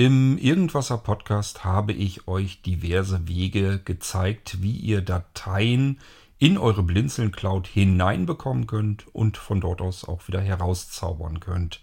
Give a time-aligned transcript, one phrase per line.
[0.00, 6.00] Im Irgendwasser Podcast habe ich euch diverse Wege gezeigt, wie ihr Dateien
[6.38, 11.82] in eure Blinzeln Cloud hineinbekommen könnt und von dort aus auch wieder herauszaubern könnt.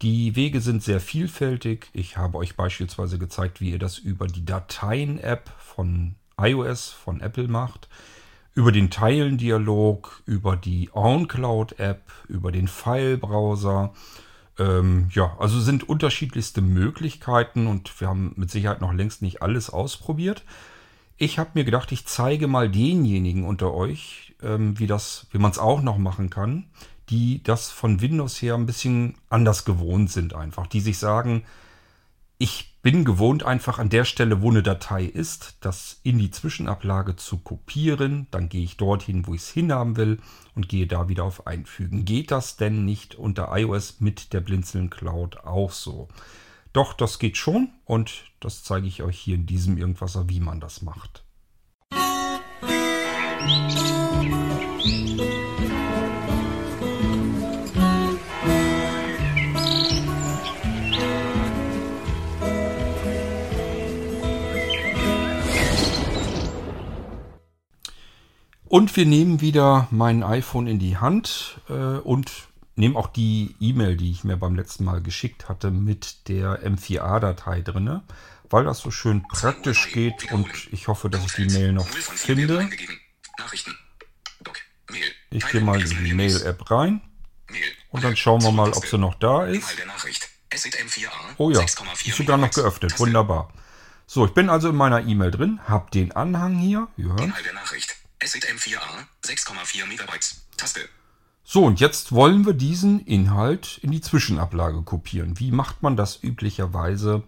[0.00, 1.90] Die Wege sind sehr vielfältig.
[1.92, 7.48] Ich habe euch beispielsweise gezeigt, wie ihr das über die Dateien-App von iOS, von Apple
[7.48, 7.90] macht,
[8.54, 13.92] über den Teilen-Dialog, über die OnCloud-App, über den File-Browser.
[14.58, 19.70] Ähm, ja, also sind unterschiedlichste Möglichkeiten und wir haben mit Sicherheit noch längst nicht alles
[19.70, 20.44] ausprobiert.
[21.18, 25.58] Ich habe mir gedacht, ich zeige mal denjenigen unter euch, ähm, wie wie man es
[25.58, 26.64] auch noch machen kann,
[27.08, 31.44] die das von Windows her ein bisschen anders gewohnt sind einfach, die sich sagen,
[32.38, 37.16] ich bin gewohnt einfach an der Stelle, wo eine Datei ist, das in die Zwischenablage
[37.16, 38.28] zu kopieren.
[38.30, 40.20] Dann gehe ich dorthin, wo ich es hinhaben will
[40.54, 42.04] und gehe da wieder auf Einfügen.
[42.04, 46.08] Geht das denn nicht unter iOS mit der Blinzeln Cloud auch so?
[46.72, 50.60] Doch, das geht schon und das zeige ich euch hier in diesem Irgendwasser, wie man
[50.60, 51.24] das macht.
[68.76, 72.30] Und wir nehmen wieder mein iPhone in die Hand äh, und
[72.74, 77.62] nehmen auch die E-Mail, die ich mir beim letzten Mal geschickt hatte, mit der M4A-Datei
[77.62, 78.02] drin,
[78.50, 82.68] weil das so schön praktisch geht und ich hoffe, dass ich die Mail noch finde.
[85.30, 87.00] Ich gehe mal in die Mail-App rein
[87.88, 89.74] und dann schauen wir mal, ob sie noch da ist.
[91.38, 91.78] Oh ja, ist
[92.14, 93.00] sogar noch geöffnet.
[93.00, 93.54] Wunderbar.
[94.06, 96.88] So, ich bin also in meiner E-Mail drin, habe den Anhang hier.
[96.98, 97.08] Wir
[98.20, 98.28] hören.
[98.28, 100.46] SZM4A 6,4 Megabytes.
[100.56, 100.80] Taste.
[101.44, 105.38] So, und jetzt wollen wir diesen Inhalt in die Zwischenablage kopieren.
[105.38, 107.22] Wie macht man das üblicherweise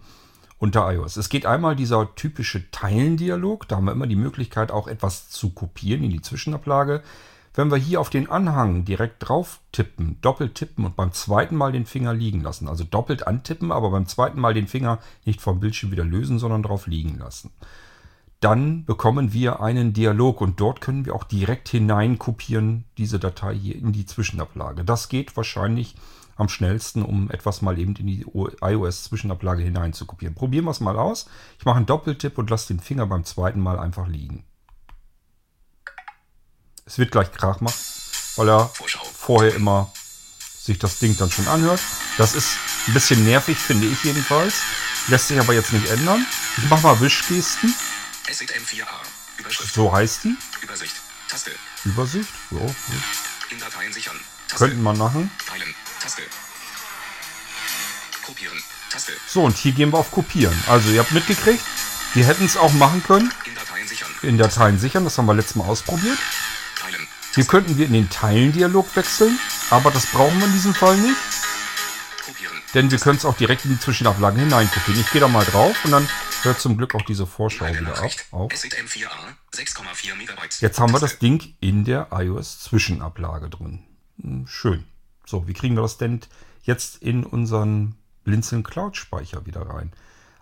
[0.57, 1.15] unter iOS?
[1.15, 3.67] Es geht einmal dieser typische Teilendialog.
[3.67, 7.01] Da haben wir immer die Möglichkeit, auch etwas zu kopieren in die Zwischenablage.
[7.53, 11.71] Wenn wir hier auf den Anhang direkt drauf tippen, doppelt tippen und beim zweiten Mal
[11.71, 15.59] den Finger liegen lassen, also doppelt antippen, aber beim zweiten Mal den Finger nicht vom
[15.59, 17.51] Bildschirm wieder lösen, sondern drauf liegen lassen
[18.39, 23.53] dann bekommen wir einen Dialog und dort können wir auch direkt hinein kopieren, diese Datei
[23.55, 24.85] hier in die Zwischenablage.
[24.85, 25.95] Das geht wahrscheinlich
[26.37, 28.25] am schnellsten, um etwas mal eben in die
[28.61, 30.35] iOS-Zwischenablage hinein zu kopieren.
[30.35, 31.27] Probieren wir es mal aus.
[31.57, 34.45] Ich mache einen Doppeltipp und lasse den Finger beim zweiten Mal einfach liegen.
[36.85, 37.75] Es wird gleich Krach machen,
[38.37, 38.71] weil er
[39.13, 39.91] vorher immer
[40.57, 41.81] sich das Ding dann schon anhört.
[42.17, 42.55] Das ist
[42.87, 44.61] ein bisschen nervig, finde ich jedenfalls.
[45.09, 46.25] Lässt sich aber jetzt nicht ändern.
[46.57, 47.75] Ich mache mal Wischgesten.
[48.29, 48.85] SZM4A.
[49.39, 49.73] Überschrift.
[49.73, 50.35] So heißt die?
[50.61, 50.95] Übersicht.
[51.27, 51.51] Taste.
[51.85, 52.29] Übersicht?
[52.49, 52.75] So.
[53.49, 54.19] In Dateien sichern.
[54.47, 54.65] Taste.
[54.65, 55.31] Könnten wir machen.
[55.47, 55.75] Teilen.
[56.01, 56.21] Taste.
[58.25, 58.63] Kopieren.
[58.91, 59.13] Taste.
[59.27, 60.57] So, und hier gehen wir auf Kopieren.
[60.67, 61.63] Also, ihr habt mitgekriegt,
[62.13, 63.31] wir hätten es auch machen können.
[63.45, 64.11] In Dateien sichern.
[64.21, 65.03] In Dateien sichern.
[65.03, 66.17] Das haben wir letztes Mal ausprobiert.
[66.79, 67.07] Teilen.
[67.33, 71.17] Hier könnten wir in den Teilen-Dialog wechseln, aber das brauchen wir in diesem Fall nicht.
[72.73, 75.01] Denn wir können es auch direkt in die Zwischenablagen hineinkopieren.
[75.01, 76.07] Ich gehe da mal drauf und dann
[76.43, 78.51] hört zum Glück auch diese Vorschau wieder ab, auf.
[80.59, 83.83] Jetzt haben wir das Ding in der iOS-Zwischenablage drin.
[84.21, 84.85] Hm, schön.
[85.25, 86.21] So, wie kriegen wir das denn
[86.63, 89.91] jetzt in unseren Blinzeln Cloud-Speicher wieder rein?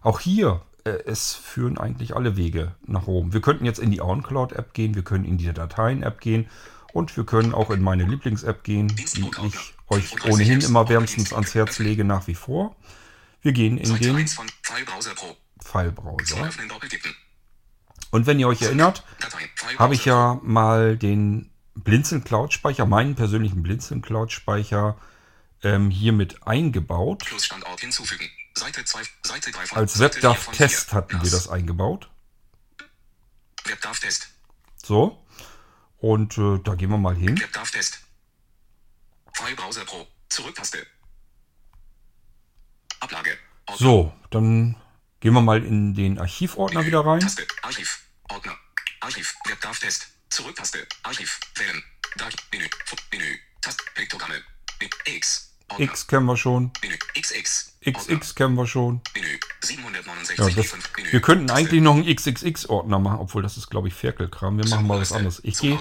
[0.02, 3.34] Auch hier, äh, es führen eigentlich alle Wege nach oben.
[3.34, 6.48] Wir könnten jetzt in die OnCloud-App gehen, wir können in die Dateien-App gehen
[6.94, 11.56] und wir können auch in meine Lieblings-App gehen, die ich euch ohnehin immer wärmstens ans
[11.56, 12.76] Herz lege nach wie vor.
[13.42, 14.26] Wir gehen in den
[15.68, 16.50] File-Browser.
[18.12, 19.04] Und wenn ihr euch erinnert,
[19.78, 24.98] habe ich ja mal den Blinzeln Cloud Speicher, meinen persönlichen Blinzeln Cloud Speicher
[25.64, 27.26] ähm, hier mit eingebaut.
[29.72, 32.10] Als WebDAV Test hatten wir das eingebaut.
[34.84, 35.24] So.
[35.98, 37.42] Und äh, da gehen wir mal hin.
[43.76, 44.76] So, dann
[45.20, 47.20] Gehen wir mal in den Archivordner wieder rein.
[47.20, 48.56] Taste, Archiv, Ordner,
[49.00, 51.84] Archiv, Webdarf-Test, Zurücktaste, Archiv, wählen,
[52.52, 52.66] Menü,
[53.12, 54.36] Menü, Taste, Piktogramme,
[55.06, 55.86] X, Ordner.
[55.86, 56.72] X kennen wir schon.
[56.84, 59.02] Menü, XX, XX kennen wir schon.
[59.16, 63.88] Menü, 769, ja, das, wir könnten eigentlich noch einen XXX-Ordner machen, obwohl das ist, glaube
[63.88, 64.58] ich, Ferkelkram.
[64.58, 65.40] Wir machen mal was anderes.
[65.44, 65.80] Ich gehe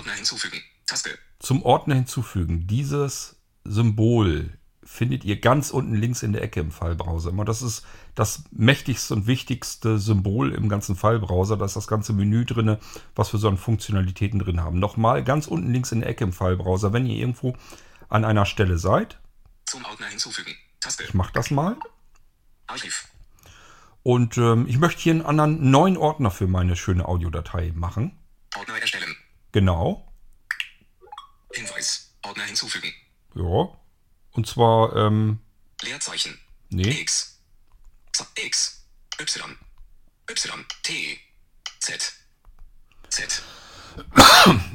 [1.40, 2.66] zum Ordner hinzufügen.
[2.66, 7.30] Dieses Symbol findet ihr ganz unten links in der Ecke im Fallbrowser.
[7.30, 7.84] Immer das ist
[8.14, 11.56] das mächtigste und wichtigste Symbol im ganzen Fallbrowser.
[11.56, 12.78] Da ist das ganze Menü drin,
[13.14, 14.78] was wir so an Funktionalitäten drin haben.
[14.78, 17.56] Nochmal ganz unten links in der Ecke im Fallbrowser, wenn ihr irgendwo
[18.08, 19.18] an einer Stelle seid.
[19.66, 20.54] Zum Ordner hinzufügen.
[20.80, 21.02] Taste.
[21.02, 21.76] Ich mache das mal.
[22.68, 23.08] Archiv.
[24.04, 28.16] Und ähm, ich möchte hier einen anderen neuen Ordner für meine schöne Audiodatei machen.
[28.56, 29.16] Ordner erstellen.
[29.50, 30.12] Genau.
[31.52, 32.14] Hinweis.
[32.22, 32.92] Ordner hinzufügen.
[33.34, 33.68] Ja.
[34.36, 35.38] Und zwar, ähm,
[35.82, 36.38] Leerzeichen.
[36.68, 37.00] nee.
[37.00, 37.40] X.
[38.12, 38.26] Z.
[38.36, 38.84] X.
[39.18, 39.56] Y.
[40.28, 40.66] Y.
[40.82, 41.18] T.
[41.80, 42.12] Z.
[43.08, 43.42] Z.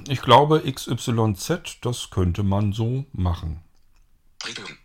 [0.08, 3.64] Ich glaube XYZ, das könnte man so machen.
[4.44, 4.78] Return.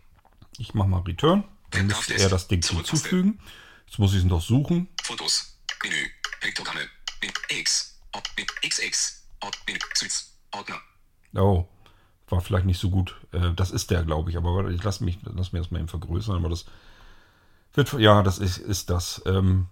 [0.59, 1.43] Ich mache mal Return.
[1.71, 3.39] Dann müsste er das Ding hinzufügen.
[3.87, 4.89] Jetzt muss ich es noch suchen.
[5.03, 5.57] Fotos.
[5.83, 6.09] Menü.
[6.39, 6.81] Piktogramme.
[7.49, 7.97] X.
[8.37, 9.79] Min.
[9.95, 10.37] Süds.
[10.51, 10.79] Ordner.
[11.35, 11.67] Oh,
[12.29, 13.15] war vielleicht nicht so gut.
[13.31, 14.37] Äh, das ist der, glaube ich.
[14.37, 16.35] Aber ich lasse mich, lass mir das mal eben vergrößern.
[16.35, 16.65] Aber das
[17.73, 19.21] wird, ja, das ist, ist das.
[19.25, 19.67] Ähm,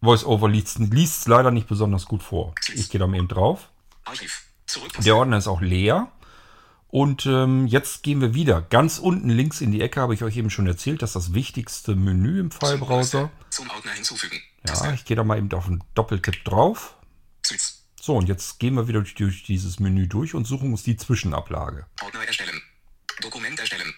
[0.00, 2.54] VoiceOver liest es leider nicht besonders gut vor.
[2.74, 3.70] Ich gehe da mal eben drauf.
[5.04, 6.10] Der Ordner ist auch leer.
[6.88, 8.62] Und ähm, jetzt gehen wir wieder.
[8.62, 11.96] Ganz unten links in die Ecke habe ich euch eben schon erzählt, dass das wichtigste
[11.96, 13.30] Menü im File-Browser.
[13.50, 14.40] Zum Ordner hinzufügen.
[14.66, 16.96] Ja, ich gehe da mal eben auf einen Doppeltipp drauf.
[18.04, 20.94] So, und jetzt gehen wir wieder durch, durch dieses Menü durch und suchen uns die
[20.94, 21.86] Zwischenablage.
[22.02, 22.60] Ordner erstellen.
[23.22, 23.94] Dokument erstellen.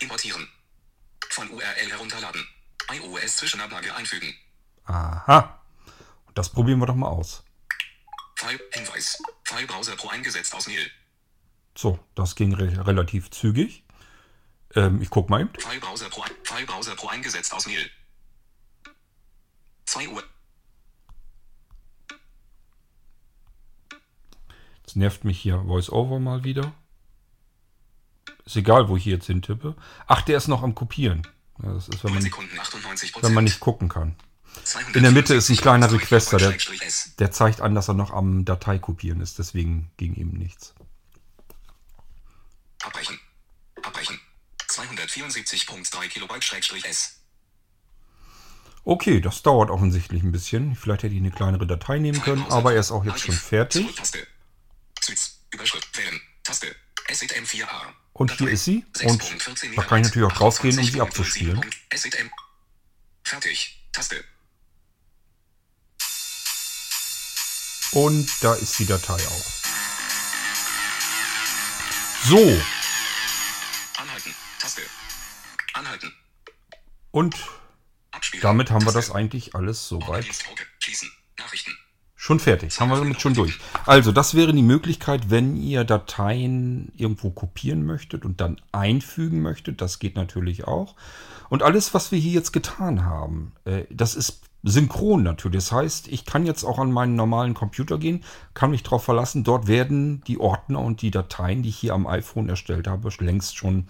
[0.00, 0.48] Importieren.
[1.28, 2.44] Von URL herunterladen.
[2.92, 4.34] iOS Zwischenablage einfügen.
[4.86, 5.62] Aha.
[6.26, 7.44] Und das probieren wir doch mal aus.
[8.34, 8.58] File.
[8.72, 9.22] Hinweis.
[9.44, 10.90] File Browser Pro eingesetzt aus Nil.
[11.76, 13.84] So, das ging re relativ zügig.
[14.74, 15.52] Ähm, ich guck mal eben.
[15.56, 16.24] File Browser Pro.
[16.42, 17.88] File Browser Pro eingesetzt aus Nil.
[19.84, 20.24] 2 Uhr.
[24.90, 26.72] Jetzt nervt mich hier VoiceOver mal wieder.
[28.44, 29.76] Ist egal, wo ich hier jetzt hintippe.
[30.08, 31.24] Ach, der ist noch am Kopieren.
[31.62, 34.16] Ja, das ist, wenn 9 man, 98 wenn man nicht gucken kann.
[34.94, 36.56] In der Mitte ist ein kleiner Requester, der,
[37.20, 39.38] der zeigt an, dass er noch am Dateikopieren ist.
[39.38, 40.74] Deswegen ging ihm nichts.
[42.82, 43.20] Abbrechen.
[43.84, 44.18] Abbrechen.
[44.70, 47.20] 274.3 Kilobyte Schrägstrich S.
[48.82, 50.74] Okay, das dauert offensichtlich ein bisschen.
[50.74, 53.86] Vielleicht hätte ich eine kleinere Datei nehmen können, aber er ist auch jetzt schon fertig.
[55.52, 55.96] Überschrift.
[55.96, 56.20] Wählen.
[56.42, 56.74] Taste.
[57.08, 57.92] SZM4A.
[58.12, 58.84] Und hier ist sie.
[59.02, 59.22] Und
[59.76, 61.60] da kann ich natürlich auch draufgehen, um sie abzuspielen.
[63.24, 63.82] Fertig.
[63.92, 64.24] Taste.
[67.92, 69.46] Und da ist die Datei auch.
[72.22, 72.62] So,
[73.96, 74.34] Anhalten.
[74.58, 74.82] Taste.
[75.72, 76.14] Anhalten.
[77.10, 77.34] und
[78.42, 80.26] damit haben wir das eigentlich alles soweit.
[80.78, 81.10] Schließen.
[81.38, 81.76] Nachrichten.
[82.30, 82.78] Schon fertig.
[82.78, 83.58] Haben wir damit schon durch.
[83.86, 89.80] Also, das wäre die Möglichkeit, wenn ihr Dateien irgendwo kopieren möchtet und dann einfügen möchtet.
[89.80, 90.94] Das geht natürlich auch.
[91.48, 95.64] Und alles, was wir hier jetzt getan haben, äh, das ist synchron natürlich.
[95.64, 98.22] Das heißt, ich kann jetzt auch an meinen normalen Computer gehen,
[98.54, 102.06] kann mich darauf verlassen, dort werden die Ordner und die Dateien, die ich hier am
[102.06, 103.88] iPhone erstellt habe, längst schon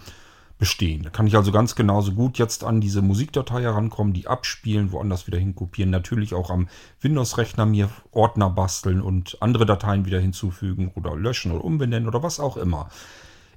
[0.60, 1.02] bestehen.
[1.02, 5.26] Da kann ich also ganz genauso gut jetzt an diese Musikdatei herankommen, die abspielen, woanders
[5.26, 5.90] wieder hinkopieren.
[5.90, 6.68] Natürlich auch am
[7.00, 12.38] Windows-Rechner mir Ordner basteln und andere Dateien wieder hinzufügen oder löschen oder umbenennen oder was
[12.38, 12.90] auch immer.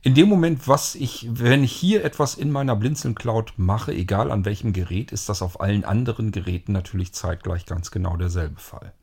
[0.01, 4.31] In dem Moment, was ich, wenn ich hier etwas in meiner Blinzeln Cloud mache, egal
[4.31, 8.93] an welchem Gerät, ist das auf allen anderen Geräten natürlich zeitgleich ganz genau derselbe Fall.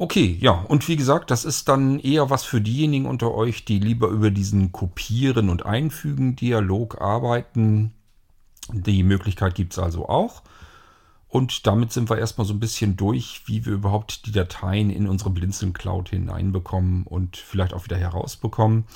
[0.00, 3.78] Okay, ja, und wie gesagt, das ist dann eher was für diejenigen unter euch, die
[3.78, 7.92] lieber über diesen Kopieren und Einfügen Dialog arbeiten.
[8.72, 10.42] Die Möglichkeit gibt es also auch.
[11.28, 15.06] Und damit sind wir erstmal so ein bisschen durch, wie wir überhaupt die Dateien in
[15.06, 18.86] unsere Blinzeln Cloud hineinbekommen und vielleicht auch wieder herausbekommen.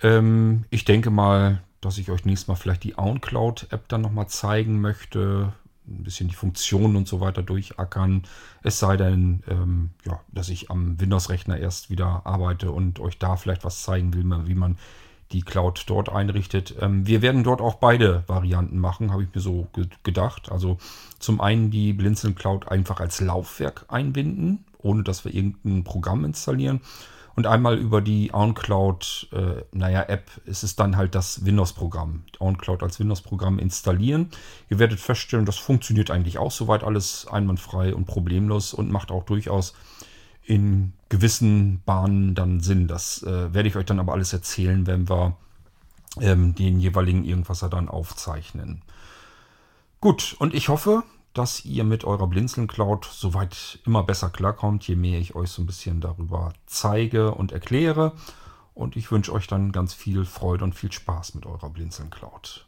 [0.00, 4.80] Ähm, ich denke mal, dass ich euch nächstes Mal vielleicht die OwnCloud-App dann nochmal zeigen
[4.80, 5.52] möchte.
[5.86, 8.22] Ein bisschen die Funktionen und so weiter durchackern.
[8.62, 13.36] Es sei denn, ähm, ja, dass ich am Windows-Rechner erst wieder arbeite und euch da
[13.36, 14.78] vielleicht was zeigen will, wie man
[15.32, 16.74] die Cloud dort einrichtet.
[16.80, 20.52] Ähm, wir werden dort auch beide Varianten machen, habe ich mir so ge gedacht.
[20.52, 20.78] Also
[21.18, 26.80] zum einen die Blinzeln Cloud einfach als Laufwerk einbinden, ohne dass wir irgendein Programm installieren.
[27.34, 32.24] Und einmal über die OnCloud, äh, naja, App ist es dann halt das Windows-Programm.
[32.38, 34.30] OnCloud als Windows-Programm installieren.
[34.68, 39.24] Ihr werdet feststellen, das funktioniert eigentlich auch soweit alles einwandfrei und problemlos und macht auch
[39.24, 39.74] durchaus
[40.44, 42.88] in gewissen Bahnen dann Sinn.
[42.88, 45.36] Das äh, werde ich euch dann aber alles erzählen, wenn wir
[46.20, 48.82] ähm, den jeweiligen Irgendwasser dann aufzeichnen.
[50.00, 54.96] Gut, und ich hoffe, dass ihr mit eurer Blinzeln Cloud soweit immer besser klarkommt, je
[54.96, 58.12] mehr ich euch so ein bisschen darüber zeige und erkläre.
[58.74, 62.66] Und ich wünsche euch dann ganz viel Freude und viel Spaß mit eurer Blinzeln Cloud.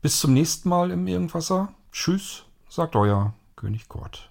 [0.00, 1.72] Bis zum nächsten Mal im Irgendwasser.
[1.90, 4.30] Tschüss, sagt euer König Kurt.